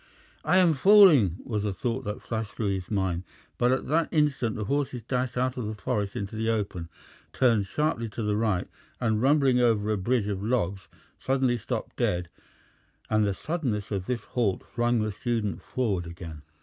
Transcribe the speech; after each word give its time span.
"I 0.43 0.57
am 0.57 0.73
falling!" 0.73 1.35
was 1.43 1.61
the 1.61 1.73
thought 1.75 2.05
that 2.05 2.23
flashed 2.23 2.53
through 2.55 2.71
his 2.73 2.89
mind, 2.89 3.23
but 3.59 3.71
at 3.71 3.85
that 3.85 4.09
instant 4.11 4.55
the 4.55 4.63
horses 4.63 5.03
dashed 5.03 5.37
out 5.37 5.57
of 5.57 5.67
the 5.67 5.75
forest 5.75 6.15
into 6.15 6.35
the 6.35 6.49
open, 6.49 6.89
turned 7.33 7.67
sharply 7.67 8.09
to 8.09 8.23
the 8.23 8.35
right, 8.35 8.67
and 8.99 9.21
rumbling 9.21 9.59
over 9.59 9.91
a 9.91 9.97
bridge 9.97 10.25
of 10.27 10.41
logs, 10.43 10.87
suddenly 11.19 11.55
stopped 11.55 11.97
dead, 11.97 12.29
and 13.11 13.27
the 13.27 13.35
suddenness 13.35 13.91
of 13.91 14.07
this 14.07 14.23
halt 14.23 14.63
flung 14.65 15.01
the 15.01 15.11
student 15.11 15.61
forward 15.61 16.07
again. 16.07 16.41